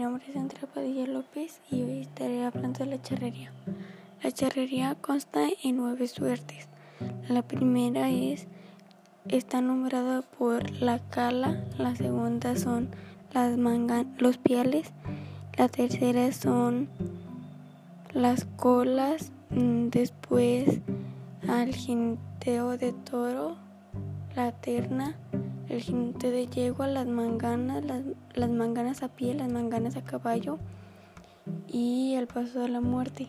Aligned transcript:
nombre 0.00 0.24
es 0.30 0.36
Andrea 0.36 0.66
Padilla 0.72 1.06
López 1.06 1.60
y 1.70 1.82
hoy 1.82 2.00
estaré 2.00 2.42
hablando 2.42 2.78
de 2.78 2.86
la 2.86 3.02
charrería. 3.02 3.52
La 4.22 4.32
charrería 4.32 4.94
consta 4.94 5.46
en 5.62 5.76
nueve 5.76 6.08
suertes. 6.08 6.68
La 7.28 7.42
primera 7.42 8.08
es 8.08 8.46
está 9.28 9.60
nombrada 9.60 10.22
por 10.22 10.70
la 10.70 11.00
cala, 11.10 11.62
la 11.76 11.94
segunda 11.96 12.56
son 12.56 12.88
las 13.34 13.58
mangas, 13.58 14.06
los 14.16 14.38
piales, 14.38 14.90
la 15.58 15.68
tercera 15.68 16.32
son 16.32 16.88
las 18.14 18.46
colas, 18.56 19.32
mm, 19.50 19.88
después 19.88 20.80
al 21.46 21.74
jineteo 21.74 22.78
de 22.78 22.92
toro, 22.92 23.56
la 24.34 24.52
terna, 24.52 25.14
el 25.70 25.80
jinete 25.80 26.32
de 26.32 26.48
yegua, 26.48 26.88
las 26.88 27.06
manganas, 27.06 27.84
las, 27.84 28.02
las, 28.34 28.50
manganas 28.50 29.04
a 29.04 29.08
pie, 29.08 29.34
las 29.34 29.50
manganas 29.50 29.96
a 29.96 30.02
caballo 30.02 30.58
y 31.68 32.14
el 32.14 32.26
paso 32.26 32.60
de 32.60 32.68
la 32.68 32.80
muerte. 32.80 33.28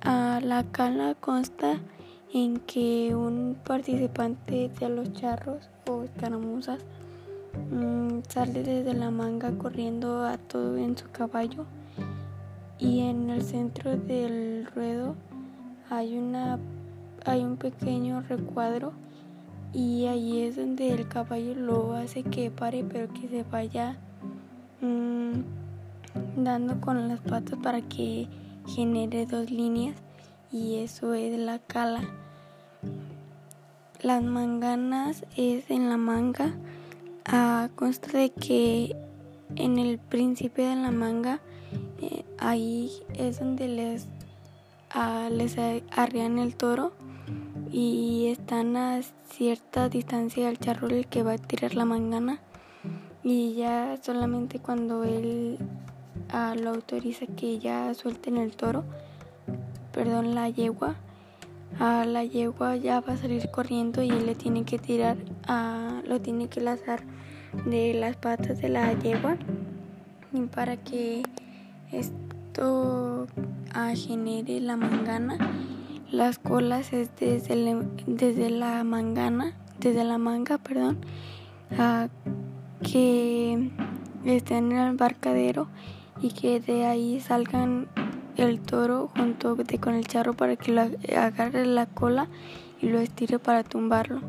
A 0.00 0.40
la 0.42 0.64
cala 0.64 1.14
consta 1.14 1.78
en 2.32 2.56
que 2.56 3.14
un 3.14 3.58
participante 3.62 4.70
de 4.80 4.88
los 4.88 5.12
charros 5.12 5.68
o 5.88 6.04
escaramuzas 6.04 6.80
mmm, 7.70 8.20
sale 8.26 8.62
desde 8.62 8.94
la 8.94 9.10
manga 9.10 9.52
corriendo 9.58 10.24
a 10.24 10.38
todo 10.38 10.78
en 10.78 10.96
su 10.96 11.10
caballo 11.10 11.66
y 12.78 13.00
en 13.00 13.28
el 13.28 13.42
centro 13.42 13.98
del 13.98 14.66
ruedo 14.74 15.14
hay 15.90 16.16
una 16.16 16.58
hay 17.26 17.44
un 17.44 17.58
pequeño 17.58 18.22
recuadro 18.22 18.92
y 19.72 20.06
ahí 20.06 20.42
es 20.42 20.56
donde 20.56 20.92
el 20.92 21.08
caballo 21.08 21.54
lo 21.54 21.94
hace 21.94 22.22
que 22.22 22.50
pare 22.50 22.84
pero 22.84 23.12
que 23.12 23.28
se 23.28 23.42
vaya 23.44 23.96
mmm, 24.80 25.40
dando 26.36 26.80
con 26.80 27.08
las 27.08 27.20
patas 27.20 27.58
para 27.62 27.80
que 27.80 28.28
genere 28.66 29.26
dos 29.26 29.50
líneas 29.50 29.96
y 30.52 30.76
eso 30.76 31.14
es 31.14 31.38
la 31.38 31.58
cala. 31.58 32.02
Las 34.02 34.22
manganas 34.22 35.24
es 35.36 35.70
en 35.70 35.88
la 35.88 35.96
manga. 35.96 36.52
Consta 37.74 38.18
de 38.18 38.30
que 38.30 38.94
en 39.56 39.78
el 39.78 39.98
principio 39.98 40.68
de 40.68 40.76
la 40.76 40.90
manga 40.90 41.40
eh, 42.00 42.24
ahí 42.38 42.90
es 43.14 43.38
donde 43.38 43.68
les, 43.68 44.08
ah, 44.90 45.28
les 45.30 45.56
arrean 45.92 46.38
el 46.38 46.56
toro 46.56 46.92
y 47.72 48.26
están 48.26 48.76
a 48.76 49.00
cierta 49.30 49.88
distancia 49.88 50.46
del 50.46 50.58
charro 50.58 50.88
el 50.88 51.06
que 51.06 51.22
va 51.22 51.32
a 51.32 51.38
tirar 51.38 51.74
la 51.74 51.86
mangana. 51.86 52.40
Y 53.24 53.54
ya 53.54 53.96
solamente 54.02 54.58
cuando 54.58 55.04
él 55.04 55.56
ah, 56.30 56.54
lo 56.60 56.70
autoriza 56.70 57.26
que 57.26 57.58
ya 57.58 57.94
suelten 57.94 58.36
el 58.36 58.54
toro, 58.56 58.84
perdón, 59.92 60.34
la 60.34 60.50
yegua, 60.50 60.96
a 61.78 62.04
la 62.04 62.24
yegua 62.24 62.76
ya 62.76 63.00
va 63.00 63.14
a 63.14 63.16
salir 63.16 63.50
corriendo 63.50 64.02
y 64.02 64.10
él 64.10 64.26
le 64.26 64.34
tiene 64.34 64.64
que 64.64 64.78
tirar, 64.78 65.16
a, 65.46 66.02
lo 66.06 66.20
tiene 66.20 66.48
que 66.48 66.60
lazar 66.60 67.00
de 67.64 67.94
las 67.94 68.16
patas 68.16 68.60
de 68.60 68.68
la 68.68 68.92
yegua 68.92 69.36
para 70.54 70.76
que 70.76 71.22
esto 71.90 73.26
genere 73.94 74.60
la 74.60 74.76
mangana 74.76 75.38
las 76.12 76.38
colas 76.38 76.92
es 76.92 77.10
desde, 77.18 77.56
desde 78.06 78.50
la 78.50 78.84
mangana, 78.84 79.54
desde 79.80 80.04
la 80.04 80.18
manga, 80.18 80.58
perdón, 80.58 80.98
que 82.82 83.70
estén 84.24 84.72
en 84.72 84.78
el 84.78 84.88
embarcadero 84.88 85.68
y 86.20 86.30
que 86.32 86.60
de 86.60 86.84
ahí 86.84 87.18
salgan 87.20 87.88
el 88.36 88.60
toro 88.60 89.10
junto 89.16 89.56
con 89.80 89.94
el 89.94 90.06
charro 90.06 90.34
para 90.34 90.56
que 90.56 90.72
lo 90.72 90.82
agarre 91.16 91.64
la 91.64 91.86
cola 91.86 92.28
y 92.82 92.90
lo 92.90 93.00
estire 93.00 93.38
para 93.38 93.64
tumbarlo. 93.64 94.20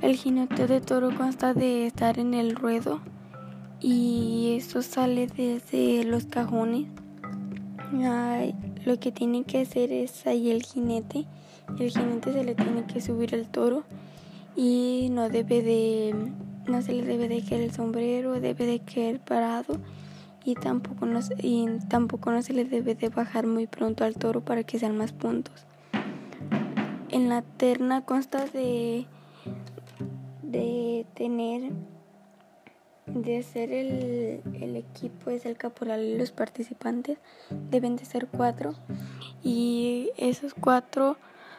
El 0.00 0.16
jinete 0.16 0.68
de 0.68 0.80
toro 0.80 1.14
consta 1.16 1.52
de 1.52 1.86
estar 1.86 2.20
en 2.20 2.34
el 2.34 2.54
ruedo 2.54 3.00
y 3.80 4.54
eso 4.56 4.82
sale 4.82 5.26
desde 5.26 6.04
los 6.04 6.26
cajones. 6.26 6.86
Ay, 8.04 8.54
lo 8.84 8.98
que 8.98 9.12
tiene 9.12 9.44
que 9.44 9.60
hacer 9.60 9.92
es 9.92 10.26
ahí 10.26 10.50
el 10.50 10.62
jinete. 10.62 11.26
El 11.78 11.90
jinete 11.90 12.32
se 12.32 12.44
le 12.44 12.54
tiene 12.54 12.84
que 12.84 13.00
subir 13.00 13.34
el 13.34 13.48
toro 13.48 13.84
y 14.56 15.08
no 15.10 15.28
debe 15.28 15.62
de, 15.62 16.14
no 16.66 16.82
se 16.82 16.92
le 16.92 17.04
debe 17.04 17.28
de 17.28 17.42
caer 17.42 17.62
el 17.62 17.72
sombrero, 17.72 18.40
debe 18.40 18.66
de 18.66 18.80
caer 18.80 19.20
parado 19.20 19.78
y 20.44 20.54
tampoco, 20.54 21.06
no, 21.06 21.20
y 21.38 21.66
tampoco 21.88 22.32
no 22.32 22.42
se 22.42 22.52
le 22.52 22.64
debe 22.64 22.94
de 22.94 23.08
bajar 23.08 23.46
muy 23.46 23.66
pronto 23.66 24.04
al 24.04 24.16
toro 24.16 24.40
para 24.40 24.64
que 24.64 24.78
sean 24.78 24.96
más 24.96 25.12
puntos. 25.12 25.66
En 27.10 27.28
la 27.28 27.42
terna 27.42 28.04
consta 28.04 28.46
de, 28.46 29.06
de 30.42 31.06
tener 31.14 31.72
de 33.06 33.42
ser 33.42 33.72
el, 33.72 34.40
el, 34.60 34.76
equipo 34.76 35.30
es 35.30 35.44
el 35.46 35.56
caporal 35.56 36.02
y 36.02 36.18
los 36.18 36.32
participantes. 36.32 37.18
Deben 37.70 37.96
de 37.96 38.04
ser 38.04 38.28
cuatro. 38.28 38.74
Y 39.42 40.10
esos 40.16 40.54
cuatro 40.54 41.16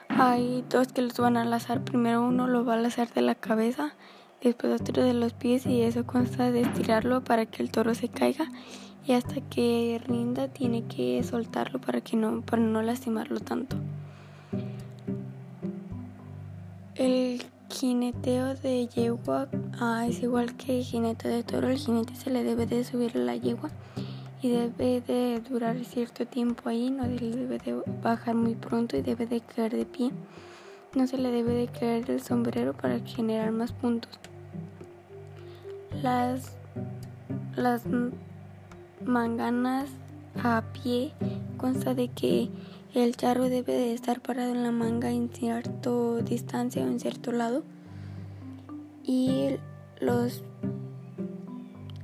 hay 0.08 0.64
dos 0.70 0.94
que 0.94 1.02
los 1.02 1.18
van 1.18 1.38
a 1.38 1.46
lazar 1.46 1.84
primero 1.84 2.24
uno 2.24 2.48
lo 2.48 2.66
va 2.66 2.76
a 2.76 2.78
lazar 2.78 3.12
de 3.14 3.22
la 3.22 3.36
cabeza 3.36 3.96
después 4.44 4.80
otro 4.80 5.04
de 5.04 5.14
los 5.14 5.34
pies 5.34 5.66
y 5.66 5.82
eso 5.82 6.06
consta 6.06 6.52
de 6.52 6.62
estirarlo 6.62 7.24
para 7.24 7.46
que 7.46 7.64
el 7.64 7.72
toro 7.72 7.96
se 7.96 8.10
caiga. 8.10 8.52
Y 9.06 9.14
hasta 9.14 9.42
que 9.42 10.02
rinda 10.06 10.48
tiene 10.48 10.86
que 10.86 11.22
soltarlo 11.24 11.82
para 11.82 12.00
que 12.00 12.16
no 12.16 12.42
para 12.42 12.62
no 12.62 12.82
lastimarlo 12.82 13.40
tanto. 13.42 13.76
El 16.96 17.44
jineteo 17.74 18.54
de 18.54 18.88
yegua 18.88 19.48
ah, 19.80 20.06
es 20.08 20.22
igual 20.22 20.56
que 20.56 20.78
el 20.78 20.84
jinete 20.84 21.28
de 21.28 21.44
toro. 21.44 21.70
El 21.70 21.78
jinete 21.78 22.16
se 22.16 22.30
le 22.30 22.44
debe 22.44 22.66
de 22.66 22.84
subir 22.84 23.16
la 23.16 23.36
yegua 23.36 23.70
y 24.42 24.50
debe 24.50 25.02
de 25.02 25.42
durar 25.50 25.84
cierto 25.84 26.26
tiempo 26.26 26.70
ahí. 26.70 26.92
No 26.92 27.04
se 27.04 27.20
le 27.20 27.36
debe 27.36 27.58
de 27.58 27.82
bajar 28.02 28.36
muy 28.36 28.56
pronto 28.56 28.96
y 28.96 29.02
debe 29.02 29.26
de 29.26 29.42
caer 29.42 29.76
de 29.76 29.86
pie. 29.86 30.12
No 30.94 31.08
se 31.08 31.18
le 31.18 31.32
debe 31.32 31.54
de 31.54 31.68
caer 31.68 32.10
el 32.12 32.22
sombrero 32.22 32.74
para 32.74 33.00
generar 33.00 33.52
más 33.52 33.72
puntos. 33.72 34.12
Las, 36.02 36.56
las 37.56 37.84
manganas 39.04 39.90
a 40.44 40.64
pie 40.74 41.14
consta 41.58 41.94
de 41.94 42.10
que 42.10 42.50
el 42.94 43.16
charro 43.16 43.50
debe 43.50 43.74
de 43.74 43.94
estar 43.94 44.22
parado 44.22 44.52
en 44.52 44.64
la 44.64 44.72
manga 44.72 45.10
en 45.12 45.30
cierta 45.30 45.90
distancia 46.24 46.84
o 46.84 46.88
en 46.88 47.00
cierto 47.00 47.32
lado. 47.32 47.64
Y 49.04 49.56
los 50.00 50.44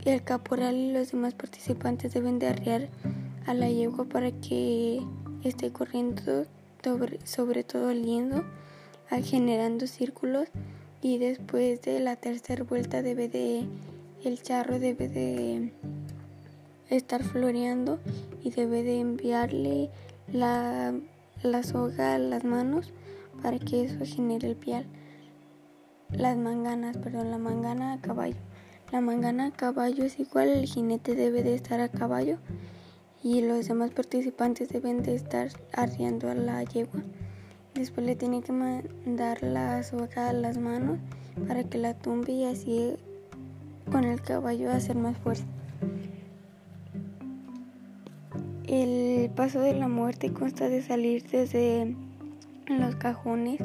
el 0.06 0.24
caporal 0.24 0.76
y 0.76 0.92
los 0.92 1.12
demás 1.12 1.34
participantes 1.34 2.14
deben 2.14 2.40
de 2.40 2.48
arriar 2.48 2.90
a 3.46 3.54
la 3.54 3.70
yegua 3.70 4.06
para 4.06 4.32
que 4.32 5.02
esté 5.44 5.72
corriendo 5.72 6.46
sobre, 6.84 7.20
sobre 7.26 7.64
todo 7.64 7.94
liendo, 7.94 8.44
generando 9.24 9.88
círculos 9.88 10.48
y 11.02 11.18
después 11.18 11.82
de 11.82 12.00
la 12.00 12.16
tercera 12.16 12.64
vuelta 12.64 13.02
debe 13.02 13.28
de 13.30 13.66
el 14.24 14.42
charro 14.42 14.80
debe 14.80 15.08
de 15.08 15.72
estar 16.90 17.24
floreando 17.24 18.00
y 18.44 18.50
debe 18.52 18.84
de 18.84 19.00
enviarle 19.00 19.90
la, 20.34 20.94
la 21.44 21.64
soga 21.64 22.16
a 22.16 22.20
las 22.20 22.44
manos 22.44 22.94
para 23.42 23.60
que 23.60 23.84
eso 23.84 24.00
genere 24.04 24.50
el 24.50 24.56
pial. 24.56 24.86
Las 26.12 26.38
manganas, 26.38 26.98
perdón, 26.98 27.32
la 27.32 27.38
mangana 27.38 27.94
a 27.94 28.02
caballo. 28.02 28.38
La 28.92 29.02
mangana 29.02 29.48
a 29.48 29.52
caballo 29.52 30.04
es 30.04 30.20
igual, 30.20 30.50
el 30.50 30.66
jinete 30.66 31.16
debe 31.16 31.44
de 31.44 31.54
estar 31.54 31.80
a 31.80 31.90
caballo 31.90 32.40
y 33.24 33.42
los 33.42 33.68
demás 33.68 33.92
participantes 33.92 34.70
deben 34.70 35.04
de 35.04 35.16
estar 35.16 35.50
arriando 35.74 36.30
a 36.30 36.36
la 36.36 36.64
yegua. 36.64 37.02
Después 37.76 38.06
le 38.06 38.16
tiene 38.16 38.42
que 38.42 38.52
mandar 38.52 39.44
la 39.44 39.84
soga 39.84 40.30
a 40.30 40.34
las 40.34 40.58
manos 40.58 40.98
para 41.48 41.64
que 41.64 41.78
la 41.78 41.94
tumbe 41.94 42.32
y 42.32 42.46
así 42.46 42.96
con 43.92 44.04
el 44.04 44.22
caballo 44.22 44.72
hacer 44.72 44.96
más 44.96 45.18
fuerza. 45.18 45.46
El 48.70 49.32
paso 49.32 49.62
de 49.62 49.74
la 49.74 49.88
muerte 49.88 50.32
consta 50.32 50.70
de 50.70 50.84
salir 50.84 51.24
desde 51.24 51.96
los 52.68 52.96
cajones. 52.98 53.60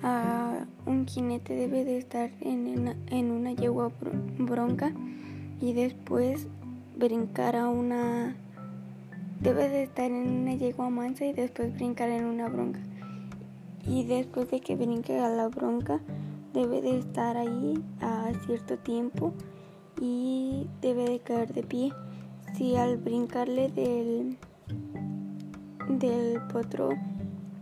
A 0.00 0.64
un 0.86 1.08
jinete 1.08 1.56
debe 1.56 1.84
de 1.84 1.98
estar 1.98 2.30
en 2.40 2.86
una, 3.32 3.52
yegua 3.52 3.90
bronca 4.38 4.92
y 5.60 5.72
después 5.72 6.46
brincar 6.96 7.56
a 7.56 7.68
una... 7.68 8.36
Debe 9.40 9.68
de 9.68 9.82
estar 9.82 10.08
en 10.08 10.42
una 10.42 10.54
yegua 10.54 10.88
mansa 10.88 11.24
y 11.24 11.32
después 11.32 11.74
brincar 11.74 12.08
en 12.10 12.24
una 12.24 12.48
bronca. 12.48 12.78
Y 13.88 14.04
después 14.04 14.48
de 14.52 14.60
que 14.60 14.76
brinque 14.76 15.18
a 15.18 15.30
la 15.30 15.48
bronca, 15.48 15.98
debe 16.54 16.80
de 16.80 16.96
estar 17.00 17.36
ahí 17.36 17.82
a 18.00 18.30
cierto 18.46 18.78
tiempo 18.78 19.32
y 20.00 20.68
debe 20.80 21.06
de 21.06 21.18
caer 21.18 21.52
de 21.52 21.64
pie. 21.64 21.92
Si 22.54 22.76
al 22.76 22.98
brincarle 22.98 23.68
del, 23.70 24.36
del 25.88 26.40
potro 26.52 26.90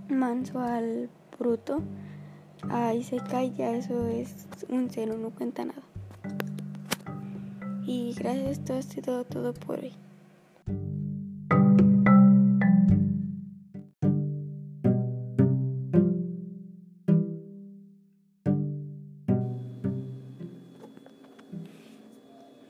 manso 0.09 0.59
al 0.59 1.09
bruto, 1.39 1.81
ahí 2.69 3.03
se 3.03 3.19
cae, 3.19 3.53
ya 3.53 3.71
eso 3.73 4.09
es 4.09 4.49
un 4.69 4.91
cero, 4.91 5.17
no 5.17 5.31
cuenta 5.31 5.65
nada. 5.65 5.83
Y 7.87 8.15
gracias, 8.15 8.59
esto 8.59 8.75
ha 8.75 8.83
sido 8.83 9.25
todo 9.25 9.55
por 9.55 9.79
hoy. 9.79 9.93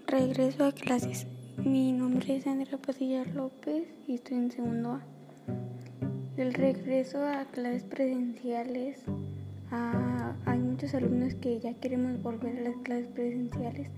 Regreso 0.06 0.64
a 0.64 0.72
clases. 0.72 1.26
Mi 1.64 1.92
nombre 1.92 2.36
es 2.36 2.46
Andrea 2.46 2.78
Padilla 2.78 3.24
López 3.24 3.86
y 4.06 4.14
estoy 4.14 4.38
en 4.38 4.50
segundo 4.50 4.92
A. 4.92 5.02
El 6.38 6.54
regreso 6.54 7.22
a 7.22 7.44
clases 7.44 7.82
presenciales, 7.82 9.02
hay 9.70 10.58
muchos 10.58 10.94
alumnos 10.94 11.34
que 11.34 11.60
ya 11.60 11.74
queremos 11.74 12.22
volver 12.22 12.58
a 12.58 12.70
las 12.70 12.76
clases 12.82 13.08
presenciales, 13.08 13.88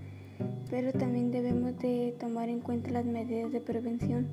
pero 0.69 0.91
también 0.91 1.31
debemos 1.31 1.79
de 1.79 2.13
tomar 2.19 2.49
en 2.49 2.59
cuenta 2.59 2.91
las 2.91 3.05
medidas 3.05 3.51
de 3.53 3.61
prevención. 3.61 4.27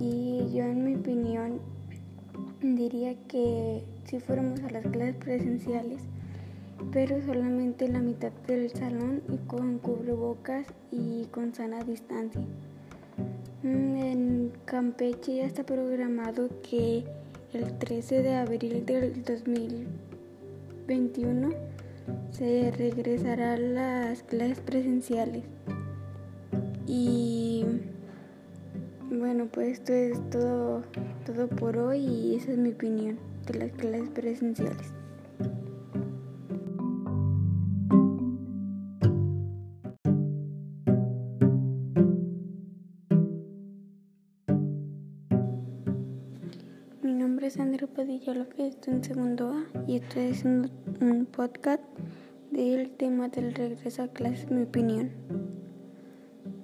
Y 0.00 0.50
yo 0.54 0.64
en 0.64 0.84
mi 0.84 0.94
opinión 0.94 1.60
diría 2.62 3.14
que 3.28 3.84
si 4.04 4.20
fuéramos 4.20 4.60
a 4.60 4.70
las 4.70 4.86
clases 4.86 5.16
presenciales, 5.16 6.00
pero 6.92 7.20
solamente 7.22 7.88
la 7.88 8.00
mitad 8.00 8.32
del 8.46 8.70
salón 8.70 9.22
y 9.28 9.38
con 9.46 9.78
cubrebocas 9.78 10.66
y 10.90 11.26
con 11.26 11.54
sana 11.54 11.84
distancia. 11.84 12.40
Mm, 13.62 13.96
en 13.96 14.52
Campeche 14.64 15.36
ya 15.36 15.46
está 15.46 15.64
programado 15.64 16.48
que 16.62 17.04
el 17.52 17.78
13 17.78 18.22
de 18.22 18.34
abril 18.34 18.84
del 18.84 19.22
2021 19.24 21.50
se 22.30 22.72
regresará 22.76 23.54
a 23.54 23.58
las 23.58 24.22
clases 24.22 24.60
presenciales. 24.60 25.44
Y 26.86 27.64
bueno, 29.10 29.48
pues 29.50 29.78
esto 29.78 29.92
es 29.92 30.30
todo, 30.30 30.82
todo 31.24 31.48
por 31.48 31.78
hoy 31.78 32.00
y 32.00 32.36
esa 32.36 32.52
es 32.52 32.58
mi 32.58 32.70
opinión 32.70 33.18
de 33.46 33.58
las 33.58 33.72
clases 33.72 34.10
presenciales. 34.10 35.03
Nombre 47.44 47.48
es 47.48 47.60
Andrea 47.60 47.86
Padilla 47.86 48.46
estoy 48.56 48.94
en 48.94 49.04
segundo 49.04 49.50
A 49.50 49.80
y 49.86 49.96
estoy 49.96 50.30
haciendo 50.30 50.70
un 51.02 51.26
podcast 51.26 51.82
del 52.50 52.88
tema 52.92 53.28
del 53.28 53.52
regreso 53.52 54.02
a 54.02 54.08
clases, 54.08 54.50
mi 54.50 54.62
opinión. 54.62 55.10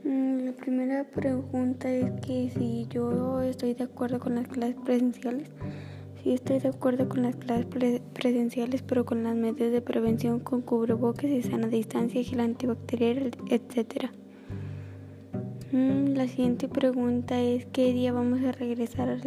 Mm, 0.04 0.46
la 0.46 0.52
primera 0.52 1.04
pregunta 1.04 1.90
es 1.90 2.10
que 2.22 2.50
si 2.56 2.86
yo 2.88 3.42
estoy 3.42 3.74
de 3.74 3.84
acuerdo 3.84 4.20
con 4.20 4.36
las 4.36 4.48
clases 4.48 4.76
presenciales. 4.82 5.50
Si 6.22 6.32
estoy 6.32 6.60
de 6.60 6.68
acuerdo 6.68 7.10
con 7.10 7.22
las 7.22 7.36
clases 7.36 7.66
presenciales, 8.14 8.80
pero 8.82 9.04
con 9.04 9.22
las 9.22 9.34
medidas 9.34 9.72
de 9.72 9.82
prevención 9.82 10.40
con 10.40 10.62
cubrebocas 10.62 11.30
y 11.30 11.42
sana 11.42 11.68
distancia, 11.68 12.22
gel 12.22 12.40
antibacterial, 12.40 13.32
etc. 13.50 14.10
Mm, 15.72 16.14
la 16.14 16.26
siguiente 16.26 16.68
pregunta 16.68 17.38
es 17.38 17.66
qué 17.66 17.92
día 17.92 18.12
vamos 18.12 18.40
a 18.42 18.52
regresar 18.52 19.10
al 19.10 19.20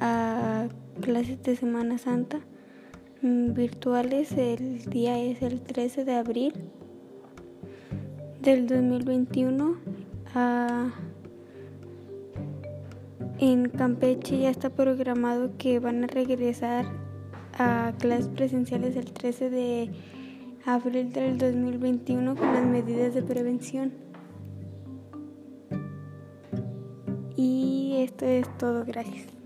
a 0.00 0.68
clases 1.00 1.42
de 1.42 1.56
Semana 1.56 1.98
Santa 1.98 2.40
mm, 3.22 3.52
virtuales. 3.52 4.32
El 4.32 4.84
día 4.90 5.18
es 5.18 5.42
el 5.42 5.60
13 5.60 6.04
de 6.04 6.14
abril 6.14 6.52
del 8.42 8.66
2021. 8.66 9.76
en 13.40 13.68
Campeche 13.68 14.38
ya 14.38 14.50
está 14.50 14.70
programado 14.70 15.56
que 15.58 15.78
van 15.78 16.04
a 16.04 16.06
regresar 16.06 16.86
a 17.58 17.92
clases 17.98 18.28
presenciales 18.28 18.96
el 18.96 19.12
13 19.12 19.50
de 19.50 19.90
abril 20.64 21.12
del 21.12 21.38
2021 21.38 22.36
con 22.36 22.52
las 22.52 22.66
medidas 22.66 23.14
de 23.14 23.22
prevención. 23.22 23.92
Y 27.36 27.96
esto 27.98 28.26
es 28.26 28.46
todo, 28.58 28.84
gracias. 28.84 29.37